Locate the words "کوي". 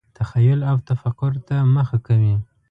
2.07-2.35